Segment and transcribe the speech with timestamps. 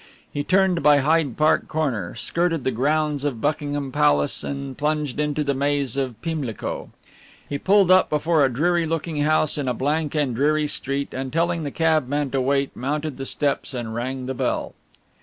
[0.33, 5.43] He turned by Hyde Park Corner, skirted the grounds of Buckingham Palace and plunged into
[5.43, 6.89] the maze of Pimlico.
[7.47, 11.31] He pulled up before a dreary looking house in a blank and dreary street, and
[11.31, 14.73] telling the cabman to wait, mounted the steps and rang the bell.